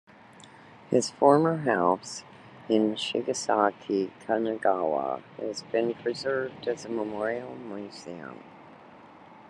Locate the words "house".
1.57-2.23